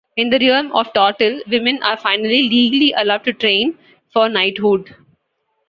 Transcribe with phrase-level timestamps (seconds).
[0.17, 3.77] In the realm of Tortall, women are finally legally allowed to train
[4.11, 4.95] for knighthood.